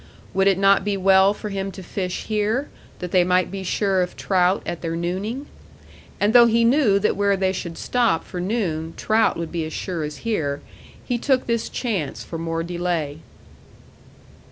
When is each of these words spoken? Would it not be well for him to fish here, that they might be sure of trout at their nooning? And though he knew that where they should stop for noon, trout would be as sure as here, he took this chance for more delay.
Would 0.33 0.47
it 0.47 0.57
not 0.57 0.83
be 0.83 0.97
well 0.97 1.31
for 1.31 1.49
him 1.49 1.71
to 1.73 1.83
fish 1.83 2.23
here, 2.23 2.69
that 2.97 3.11
they 3.11 3.23
might 3.23 3.51
be 3.51 3.61
sure 3.63 4.01
of 4.01 4.15
trout 4.17 4.63
at 4.65 4.81
their 4.81 4.95
nooning? 4.95 5.45
And 6.19 6.33
though 6.33 6.47
he 6.47 6.63
knew 6.63 6.97
that 6.97 7.15
where 7.15 7.37
they 7.37 7.53
should 7.53 7.77
stop 7.77 8.23
for 8.23 8.39
noon, 8.41 8.95
trout 8.97 9.37
would 9.37 9.51
be 9.51 9.63
as 9.63 9.73
sure 9.73 10.01
as 10.01 10.17
here, 10.25 10.61
he 11.05 11.19
took 11.19 11.45
this 11.45 11.69
chance 11.69 12.23
for 12.23 12.39
more 12.39 12.63
delay. 12.63 13.19